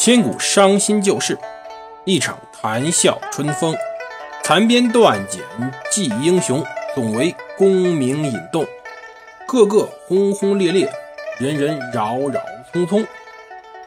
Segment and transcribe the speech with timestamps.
[0.00, 1.38] 千古伤心旧事，
[2.06, 3.76] 一场谈笑春风。
[4.42, 5.42] 残编断简
[5.90, 8.66] 记英雄，总为功名引动。
[9.46, 10.90] 个个轰轰烈烈，
[11.38, 12.40] 人人扰扰
[12.72, 13.06] 匆匆。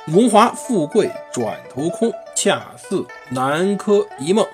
[0.06, 4.46] 荣华富贵转头空，恰似南柯一梦。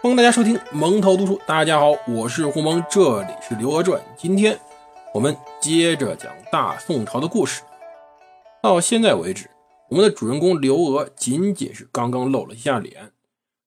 [0.00, 1.40] 欢迎大家收听蒙头读书。
[1.48, 4.00] 大家好，我是胡蒙，这里是《刘娥传》。
[4.16, 4.56] 今天
[5.12, 7.62] 我们接着讲大宋朝的故事。
[8.62, 9.50] 到现在为止。
[9.88, 13.12] 我们的主人公刘娥仅仅是刚刚露了一下脸，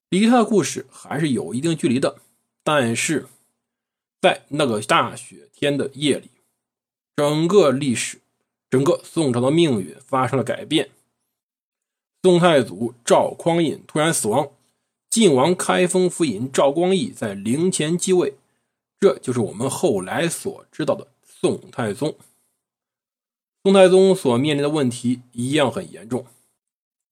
[0.08, 2.16] 离他的故事还是有一定距离的。
[2.62, 3.26] 但是，
[4.20, 6.30] 在那个大雪天的夜里，
[7.16, 8.20] 整个历史、
[8.70, 10.90] 整个宋朝的命运发生了改变。
[12.22, 14.48] 宋太祖赵匡胤突然死亡，
[15.10, 18.34] 晋王开封府尹赵光义在陵前继位，
[19.00, 22.14] 这就是我们后来所知道的宋太宗。
[23.64, 26.26] 宋太宗所面临的问题一样很严重。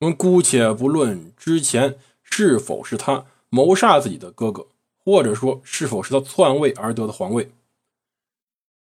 [0.00, 4.66] 我们姑且不论之前是否是他谋杀自己的哥哥，
[5.04, 7.52] 或者说是否是他篡位而得的皇位，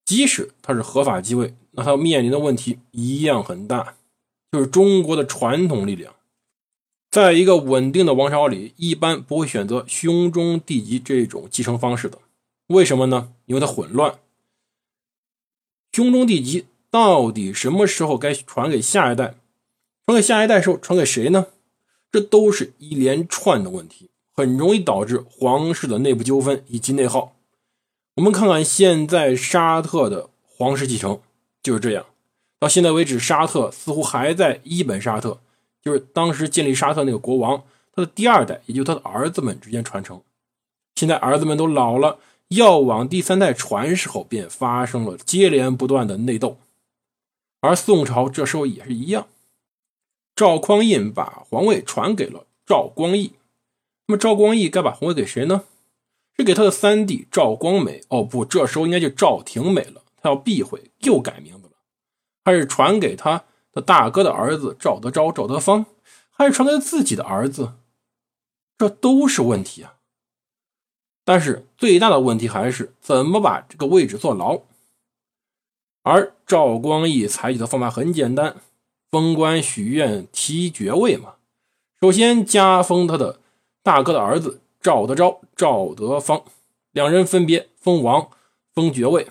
[0.04, 3.96] 即使他是合法继位，那他面临的问题一样很大，
[4.52, 6.14] 就是中国的传统力量，
[7.10, 12.20] 在一个稳定的王朝里，一般不会选择兄终弟及这种继承方式的。
[12.68, 13.32] 为什么呢？
[13.46, 14.20] 因为它混乱，
[15.90, 16.66] 兄终弟及。
[16.90, 19.34] 到底什么时候该传给下一代？
[20.06, 21.46] 传给下一代时候传给谁呢？
[22.12, 27.34] 这都是一连串的问题，很容易导致皇室的内部纠纷以及内耗。
[28.14, 31.20] 我们看看现在沙特的皇室继承
[31.62, 32.06] 就是这样。
[32.58, 35.40] 到现在为止，沙特似乎还在伊本沙特，
[35.82, 40.22] 就是当时建立沙特那个国王，他的第二代，也就是他的儿子们之间传承。
[40.94, 46.56] 现在儿子们都老了，要往第三代传时候，便发生了接连不断的内斗。
[47.66, 49.26] 而宋朝这时候也是一样，
[50.34, 53.32] 赵匡胤把皇位传给了赵光义。
[54.06, 55.64] 那么赵光义该把皇位给谁呢？
[56.36, 58.02] 是给他的三弟赵光美？
[58.08, 60.02] 哦不，这时候应该就赵廷美了。
[60.22, 61.72] 他要避讳，又改名字了。
[62.44, 65.86] 还是传给他的大哥的儿子赵德昭、赵德芳？
[66.30, 67.72] 还是传给自己的儿子？
[68.78, 69.94] 这都是问题啊！
[71.24, 74.60] 但是最大的问题还是怎么把这个位置坐牢。
[76.08, 78.54] 而赵光义采取的方法很简单，
[79.10, 81.34] 封官许愿提爵位嘛。
[82.00, 83.40] 首先加封他的
[83.82, 86.44] 大哥的儿子赵德昭、赵德芳，
[86.92, 88.28] 两人分别封王、
[88.72, 89.26] 封爵位。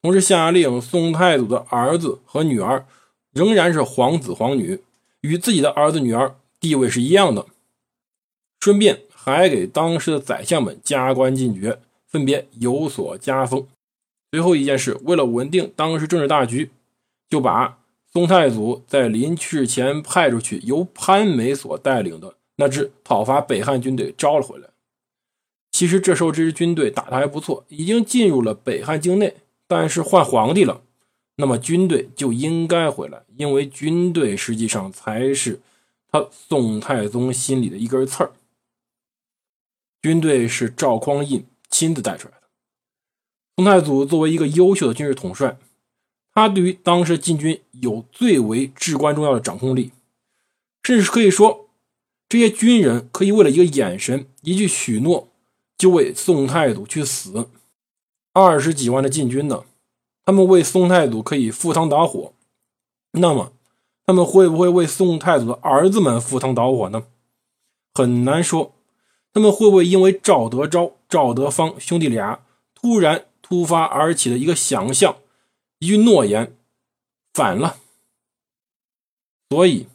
[0.00, 2.86] 同时下令宋太祖的儿子和女儿
[3.32, 4.84] 仍然是皇子皇女，
[5.22, 7.46] 与自己的儿子女儿地位是一样的。
[8.60, 13.66] 顺便还给当时的宰相们加官进爵，分别有所加封。
[14.30, 16.70] 最后一件事，为了稳定当时政治大局，
[17.30, 17.78] 就把
[18.12, 24.68] 宋太祖在临去世前派出去由潘美所带领的那支讨伐北汉军队招了回来。
[25.70, 29.36] 其实这时候这支军队打得还不错，已经进入了北汉境内。
[29.66, 30.82] 但是换皇帝了，
[31.36, 35.60] 那么军队就应该回来，因为军队实际上才是
[36.10, 38.32] 他宋太宗心里的一根刺儿。
[40.00, 42.37] 军队是赵匡胤亲自带出来。
[43.58, 45.58] 宋太祖作为一个优秀的军事统帅，
[46.32, 49.90] 他对于当时禁军有最为至关重要的掌控力，
[50.84, 51.68] 甚至可以说，
[52.28, 55.26] 这些军人可以为了一个眼神、一句许诺，
[55.76, 57.48] 就为宋太祖去死。
[58.32, 59.64] 二十几万的禁军呢，
[60.24, 62.32] 他们为宋太祖可以赴汤蹈火，
[63.14, 63.50] 那么
[64.06, 67.02] 他们会不会为宋太祖的儿子们赴汤蹈火呢？
[67.92, 68.76] 很难说。
[69.32, 72.38] 他们会不会因为赵德昭、赵德芳兄弟俩
[72.72, 73.24] 突然？
[73.48, 75.16] 突发而起的一个想象，
[75.78, 76.54] 一句诺言，
[77.32, 77.78] 反了。
[79.48, 79.86] 所以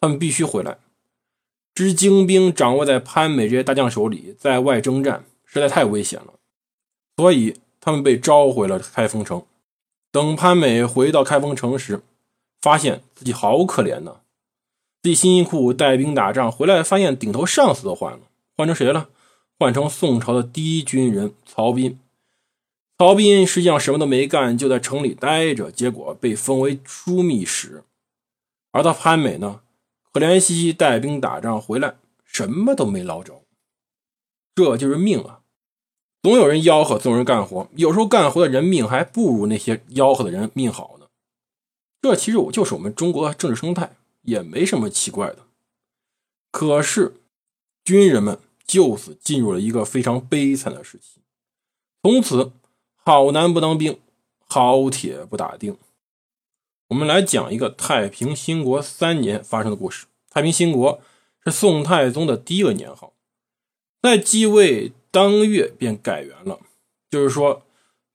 [0.00, 0.78] 他们必须回来。
[1.74, 6.32] 支精兵掌握在潘美这些大将手里，在外征战实在太危险了，
[7.18, 9.44] 所以他们被召回了开封城。
[10.10, 12.00] 等潘美回到开封城时，
[12.62, 14.22] 发现自己好可怜呐，
[15.02, 18.20] 自己辛辛苦苦带兵打仗回来，发现顶头上司都换了，
[18.56, 19.10] 换成谁了？
[19.58, 21.98] 换成宋朝的第一军人曹彬。
[22.98, 27.84] 曹彬实际上什么都没干，就在城里待着，结果被封为枢密使。
[28.72, 29.60] 而他潘美呢，
[30.12, 33.44] 可怜兮兮带兵打仗回来，什么都没捞着。
[34.56, 35.42] 这就是命啊！
[36.24, 37.68] 总有人吆喝，总有人干活。
[37.76, 41.06] 有时候干活的人命还不如那些吆喝的人命好呢。
[42.02, 45.46] 这其实我就是我们中国的政治生态，也没什么奇怪的。
[46.50, 47.14] 可是
[47.84, 51.20] 军人们就此进入了一个非常悲惨的时期，
[52.02, 52.50] 从此。
[53.08, 53.98] 好男不当兵，
[54.44, 55.78] 好铁不打钉。
[56.88, 60.04] 我们来讲一个太平兴国三年发生的故事。
[60.28, 61.00] 太平兴国
[61.42, 63.14] 是宋太宗的第一个年号，
[64.02, 66.60] 在继位当月便改元了。
[67.08, 67.62] 就是说，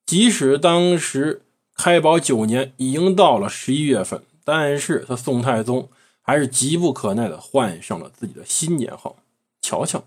[0.05, 1.41] 即使当时
[1.75, 5.89] 开宝九年已经到了十一月份，但是他宋太宗
[6.21, 9.15] 还是急不可耐的换上了自己的新年号。
[9.59, 10.03] 瞧瞧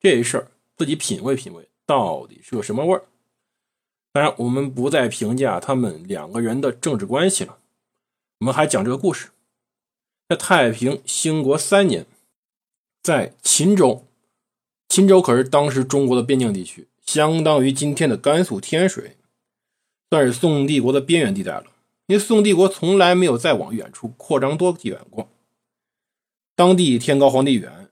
[0.00, 3.04] 这事儿，自己品味品味，到底是个什么味儿？
[4.14, 7.58] 当然，我们不再评价他们两个人的政治关系了。
[8.38, 9.30] 我们还讲这个故事，
[10.28, 12.06] 在太平兴国三年，
[13.02, 14.06] 在秦州，
[14.88, 19.16] 秦州可是当时中国的边境地区，相当于今天的甘肃天水，
[20.10, 21.64] 算是宋帝国的边缘地带了。
[22.06, 25.28] 因为宋帝国从来没有再往远处扩张多远过。
[26.54, 27.88] 当地天高皇帝远，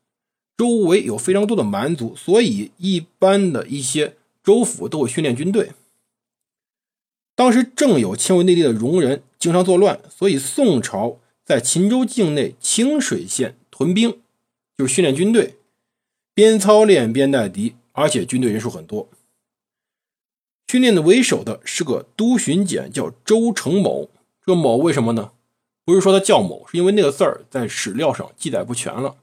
[0.56, 4.14] 周围有非常多的蛮族，所以一般的一些
[4.44, 5.72] 州府都会训练军队。
[7.34, 14.20] 当时正有迁为内地的戎人经常作乱，所以宋朝在秦州境内清水县屯兵，
[14.76, 15.56] 就是训练军队，
[16.34, 19.08] 边操练边带敌，而且军队人数很多。
[20.68, 24.10] 训练的为首的是个都巡检，叫周成某。
[24.44, 25.32] 这某为什么呢？
[25.84, 29.16] 不是说他叫某，是因为那个字儿在史料上记载不全了。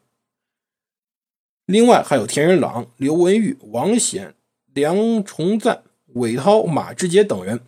[1.66, 4.36] 另外还有田仁朗、刘文玉、王显、
[4.74, 5.84] 梁崇赞、
[6.16, 7.62] 韦涛、马志杰等人。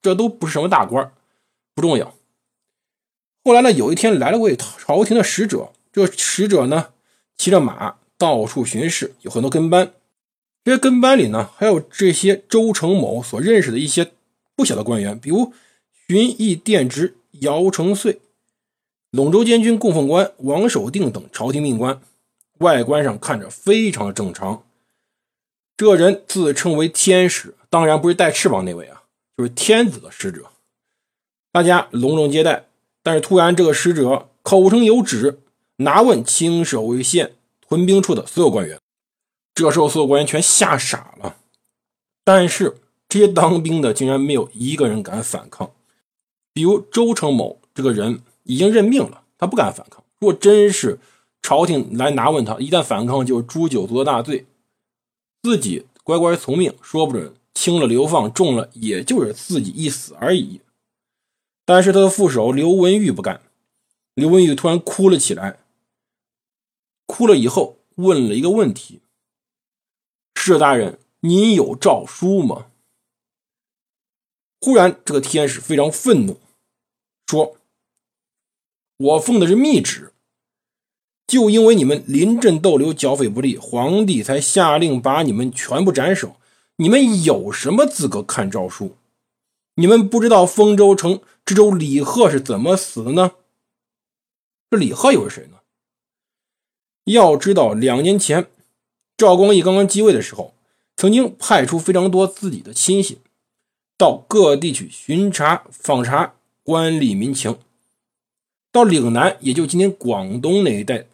[0.00, 1.12] 这都不是什么大官，
[1.74, 2.14] 不重要。
[3.44, 6.90] 后来呢，有一天来了位朝廷的使者，这使者呢
[7.36, 9.92] 骑着马到处巡视，有很多跟班。
[10.64, 14.12] 这些跟班里呢，还有这些周成某所认识的一些
[14.54, 15.54] 不小的官员，比如
[16.06, 18.20] 巡义殿直姚成岁、
[19.12, 22.02] 陇州监军供奉官王守定等朝廷命官，
[22.58, 24.62] 外观上看着非常的正常。
[25.76, 28.97] 这人自称为天使，当然不是带翅膀那位啊。
[29.38, 30.50] 就是天子的使者，
[31.52, 32.66] 大家隆重接待。
[33.04, 35.38] 但是突然，这个使者口称有旨，
[35.76, 38.80] 拿问清守卫县屯兵处的所有官员。
[39.54, 41.36] 这时候，所有官员全吓傻了。
[42.24, 45.70] 但是这些当兵的竟然没有一个人敢反抗。
[46.52, 50.02] 比如周成某这个人已经认命了，他不敢反抗。
[50.18, 50.98] 如果真是
[51.40, 54.46] 朝廷来拿问他，一旦反抗就是诛九族的大罪，
[55.44, 57.32] 自己乖乖从命，说不准。
[57.60, 60.60] 轻了流放，重了也就是自己一死而已。
[61.64, 63.42] 但是他的副手刘文玉不干，
[64.14, 65.58] 刘文玉突然哭了起来。
[67.06, 69.00] 哭了以后问了一个问题
[70.38, 72.66] ：“是大人，您有诏书吗？”
[74.62, 76.38] 忽然，这个天使非常愤怒，
[77.26, 77.56] 说
[78.98, 80.12] ：“我奉的是密旨，
[81.26, 86.36] 就因为你们临阵逗留，剿匪不利，皇帝才下令把你们全部斩首。”
[86.80, 88.94] 你们有什么资格看诏书？
[89.74, 93.32] 你们不知道丰州城知州李贺是怎么死的呢？
[94.70, 95.58] 这李贺又是谁呢？
[97.02, 98.46] 要知道，两年前
[99.16, 100.54] 赵光义刚刚继位的时候，
[100.96, 103.18] 曾经派出非常多自己的亲信
[103.96, 107.58] 到各地去巡查访查官吏民情。
[108.70, 111.08] 到岭南，也就今天广东那一带，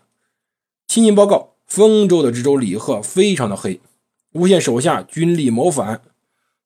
[0.86, 3.80] 亲信报告，丰州的知州李贺非常的黑。
[4.34, 6.02] 诬陷手下军力谋反，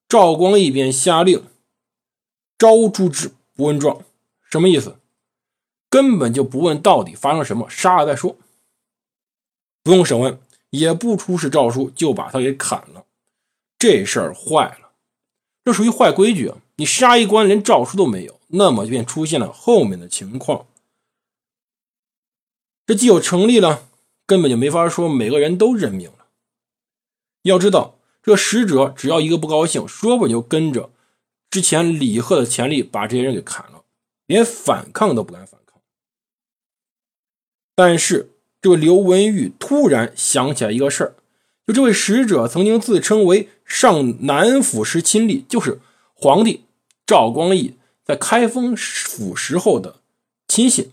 [0.09, 1.45] 赵光义便下令
[2.57, 4.03] 招诛之，不问状。
[4.51, 4.97] 什么意思？
[5.91, 8.37] 根本就不问到底发生什么，杀了再说。
[9.83, 10.39] 不用审问，
[10.71, 13.05] 也不出示诏书，就把他给砍了。
[13.79, 14.93] 这事儿坏了，
[15.65, 16.59] 这属于坏规矩啊！
[16.77, 20.67] 你杀一官连诏书都没有，那么便出现了后面的情况。
[22.87, 23.89] 这既有成立了，
[24.25, 26.11] 根本就没法说每个人都认命。
[27.43, 30.91] 要知道，这使者只要一个不高兴，说不就跟着
[31.51, 33.83] 之前李贺的前例把这些人给砍了，
[34.27, 35.81] 连反抗都不敢反抗。
[37.75, 41.15] 但是，这位刘文玉突然想起来一个事儿，
[41.67, 45.81] 就这位使者曾经自称为上南府时亲历，就是
[46.13, 46.65] 皇帝
[47.07, 50.01] 赵光义在开封府时候的
[50.49, 50.91] 亲信，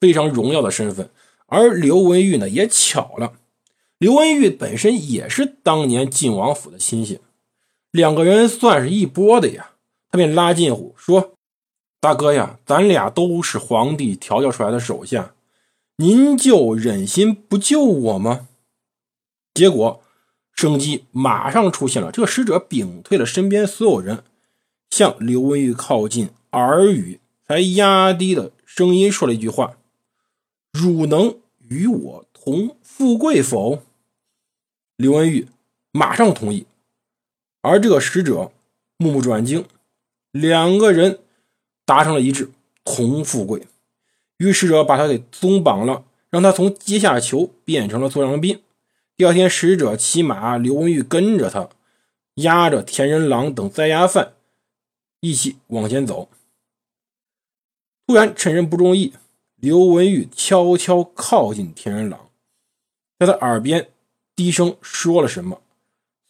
[0.00, 1.10] 非常荣耀的身份。
[1.46, 3.34] 而刘文玉呢，也巧了。
[4.00, 7.20] 刘文玉本身也是当年晋王府的亲信，
[7.90, 9.72] 两个人算是一波的呀。
[10.10, 11.34] 他便拉近乎说
[12.00, 15.34] ：“大哥呀，咱俩都是皇帝调教出来的手下，
[15.96, 18.48] 您就忍心不救我吗？”
[19.52, 20.02] 结果
[20.54, 24.24] 生机马上出现了，这个使者屏退了身边所有人，
[24.88, 29.76] 向刘文玉靠近，耳语才压低的声音说了一句话
[30.72, 31.36] ：“汝能
[31.68, 33.82] 与我同富贵否？”
[35.00, 35.48] 刘文玉
[35.92, 36.66] 马上同意，
[37.62, 38.52] 而这个使者
[38.98, 39.64] 目不转睛，
[40.30, 41.20] 两个人
[41.86, 42.50] 达成了一致，
[42.84, 43.66] 红富贵。
[44.36, 48.60] 于使者把他给松绑了，让他从阶下囚变成了座上宾。
[49.16, 51.70] 第二天，使者骑马，刘文玉跟着他，
[52.34, 54.34] 押着田仁郎等在押犯
[55.20, 56.28] 一起往前走。
[58.06, 59.14] 突然，趁人不注意，
[59.56, 62.28] 刘文玉悄悄靠近田仁郎，
[63.18, 63.88] 在他耳边
[64.40, 65.60] 低声说了什么。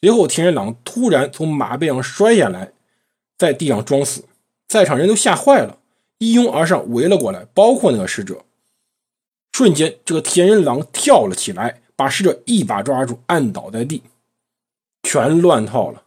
[0.01, 2.73] 随后，田仁朗突然从马背上摔下来，
[3.39, 4.25] 在地上装死。
[4.67, 5.79] 在场人都吓坏了，
[6.19, 8.45] 一拥而上围了过来，包括那个使者。
[9.53, 14.03] 瞬间，这个田仁朗跳了起来，把使者一把抓住，按倒在地，
[15.05, 16.03] 全乱套了。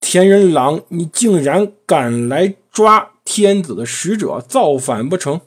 [0.00, 3.12] 田仁朗，你竟然敢来抓！
[3.22, 5.42] 天子的使者造反不成？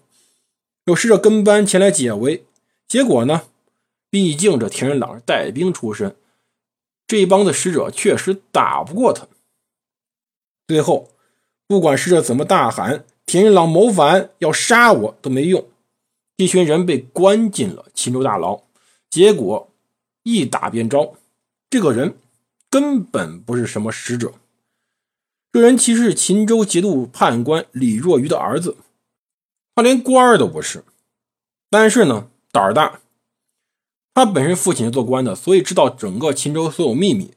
[0.84, 2.46] 有使者跟班前来解围，
[2.88, 3.42] 结果呢？
[4.16, 6.16] 毕竟这田仁朗是带兵出身，
[7.06, 9.28] 这一帮的使者确实打不过他。
[10.66, 11.10] 最后，
[11.68, 15.68] 不管使者怎么大喊“田仁朗谋反，要杀我”都没用，
[16.38, 18.62] 一群人被关进了秦州大牢。
[19.10, 19.70] 结果
[20.24, 21.16] 一打便招，
[21.70, 22.18] 这个人
[22.70, 24.32] 根本不是什么使者。
[25.52, 28.78] 这人其实是秦州节度判官李若愚的儿子，
[29.76, 30.86] 他连官儿都不是，
[31.70, 33.02] 但是呢胆儿大。
[34.16, 37.34] 他本身父亲是做官的，所以知道整个秦州所有秘密，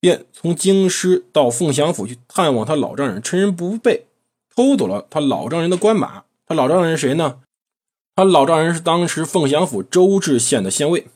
[0.00, 4.06] 便从京师到凤翔府去探望他老丈人，趁人不备
[4.56, 6.24] 偷走了他老丈人的官马。
[6.46, 7.40] 他老丈人是谁呢？
[8.16, 11.08] 他老丈人是当时凤翔府周至县的县尉，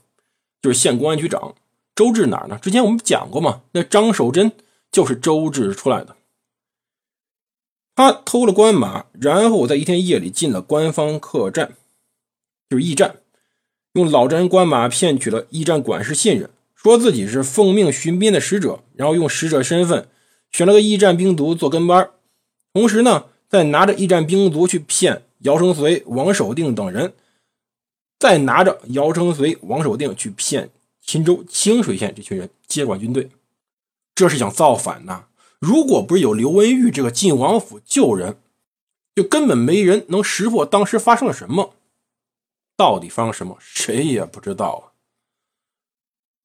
[0.60, 1.54] 就是县公安局长。
[1.94, 2.58] 周至哪儿呢？
[2.60, 4.52] 之前我们讲过嘛，那张守贞。
[4.92, 6.14] 就是周至出来的，
[7.96, 11.74] 他偷了官马，然后在一天夜里进了官方客栈，
[12.70, 13.16] 就是驿站，
[13.94, 20.08] 用老丈人官马骗取了驿站管事信任，说自己是奉命巡边的使者，然后用使者身份
[20.50, 22.10] 选了个驿站兵卒做跟班，
[22.72, 27.12] 同时呢，再拿着驿站兵卒去骗姚承绥、王守定等人，
[28.18, 30.70] 再拿着姚承绥、王守定去骗
[31.00, 33.30] 秦州清水县这群人接管军队。
[34.16, 35.26] 这是想造反呐！
[35.60, 38.38] 如果不是有刘文玉这个晋王府救人，
[39.14, 41.74] 就根本没人能识破当时发生了什么。
[42.76, 44.94] 到底发生什么，谁也不知道啊！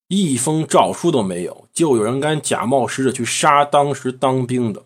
[0.08, 4.84] 一封诏书都没有，就有人敢假冒使者去杀当时当兵的。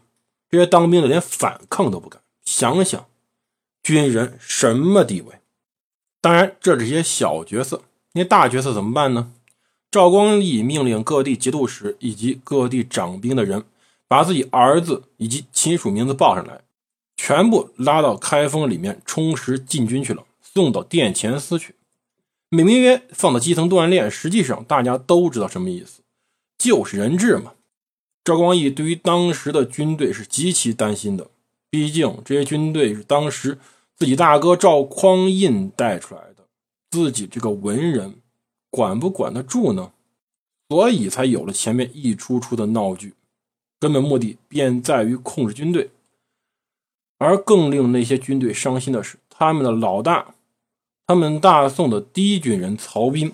[0.49, 2.21] 这些当兵的连反抗都不敢。
[2.45, 3.05] 想想，
[3.81, 5.39] 军人什么地位？
[6.21, 7.81] 当然，这只是些小角色，
[8.13, 9.31] 那大角色怎么办呢？
[9.89, 13.63] 赵光义命令各地节度使以及各地掌兵的人，
[14.07, 16.61] 把自己儿子以及亲属名字报上来，
[17.15, 21.75] 全部拉到开封里面充实禁军去了，送到殿前司去。
[22.49, 26.01] 美名曰放到基层锻炼，实际上大家都知道什么意思，
[26.57, 27.53] 就是人质嘛。
[28.23, 31.29] 赵光义对于当时的军队是极其担心的，
[31.69, 33.57] 毕竟这些军队是当时
[33.95, 36.45] 自己大哥赵匡胤带出来的，
[36.91, 38.15] 自己这个文人。
[38.69, 39.91] 管不管得住呢？
[40.67, 43.13] 所以才有了前面一出出的闹剧，
[43.79, 45.91] 根本目的便在于控制军队。
[47.19, 50.33] 而更令那些军队伤心的是，他们的老大，
[51.05, 53.33] 他们大宋的第一军人曹彬。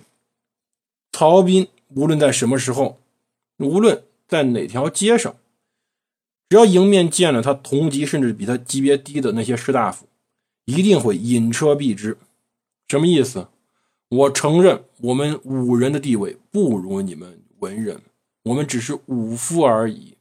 [1.12, 3.00] 曹彬无论在什么时候，
[3.58, 5.36] 无论在哪条街上，
[6.50, 10.08] 只要迎面见了他同级甚至比他级别低的那些士大夫，
[10.66, 12.18] 一定会引车避之。
[12.88, 13.48] 什么意思？
[14.10, 18.02] 我承认，我们武人的地位不如你们文人，
[18.46, 20.16] 我们只是武夫而已。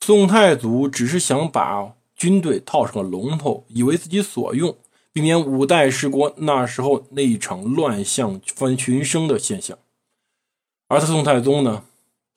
[0.00, 4.76] 宋太祖只是想把军队套上了龙头，以为自己所用，
[5.14, 9.78] 避免五代十国那时候那一场乱象翻群生的现象。
[10.88, 11.84] 而他宋太宗呢？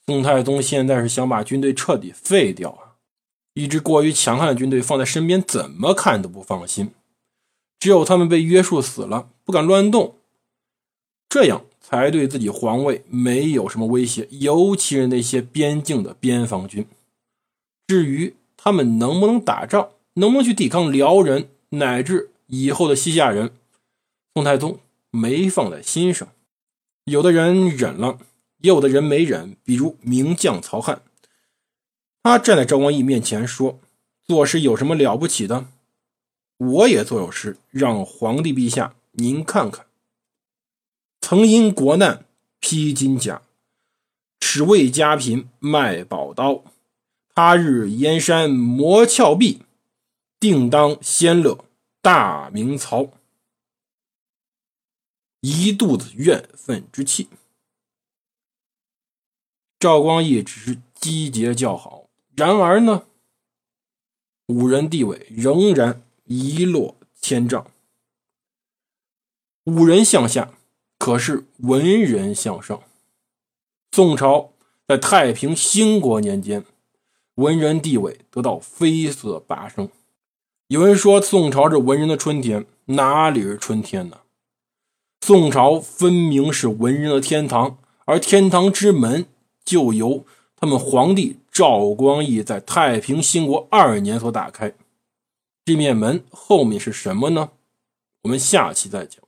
[0.06, 2.96] 宋太宗现在是想把军队彻底废掉啊！
[3.56, 6.92] 一支过于强悍的军队放在身边，怎么看都不放心。
[7.80, 10.16] 只有他们被约束死了，不敢乱动。
[11.28, 16.88] 这样才对自己皇位没有什么威胁，尤其是那些边境的边防军。
[17.88, 23.54] 至于他们能不能打仗，能不能去抵抗辽人乃至以后的西夏人，
[24.34, 24.80] 宋太宗
[25.12, 26.28] 没放在心上。
[27.06, 28.20] 有的人忍了，
[28.60, 29.56] 也有的人没忍。
[29.64, 31.02] 比如名将曹汉，
[32.24, 33.80] 他站在赵光义面前说
[34.26, 35.68] ：“做事有什么了不起的？
[36.58, 39.86] 我也做有诗，让皇帝陛下您看看。”
[41.22, 42.26] 曾因国难
[42.60, 43.42] 披金甲，
[44.40, 46.64] 始为家贫卖宝刀。
[47.36, 49.62] 他日燕山磨峭壁，
[50.40, 51.66] 定当先乐
[52.08, 53.12] 大明曹。
[55.42, 57.28] 一肚子怨愤之气。
[59.78, 63.08] 赵光义只是击节叫好，然而呢，
[64.46, 67.70] 五人地位仍然一落千丈。
[69.66, 70.54] 五人向下，
[70.98, 72.82] 可是文人向上。
[73.92, 74.54] 宋朝
[74.88, 76.64] 在太平兴国年间，
[77.36, 79.90] 文人地位得到飞速的拔升。
[80.68, 84.18] 有人说，宋朝是文人的春天哪里是春天呢？
[85.22, 89.28] 宋朝分明是文人的天堂，而天堂之门
[89.64, 90.26] 就由
[90.58, 94.74] 他们皇帝赵光义在太平兴国二年所打开。
[95.64, 97.52] 这面门后面是什么呢？
[98.24, 99.22] 我们下期再讲。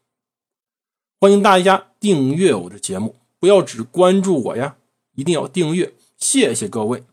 [1.22, 4.76] 欢迎大家订阅我的节目，不要只关注我呀，
[5.16, 5.94] 一定要订阅。
[6.18, 7.06] 谢谢各位。